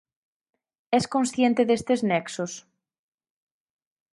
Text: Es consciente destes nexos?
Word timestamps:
Es 0.99 1.05
consciente 1.15 1.63
destes 1.69 2.01
nexos? 2.11 2.53